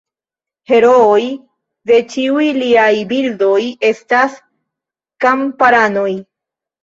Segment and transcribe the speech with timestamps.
[0.69, 1.25] Herooj
[1.89, 3.59] de ĉiuj liaj bildoj
[3.91, 4.39] estas
[5.27, 6.09] kamparanoj.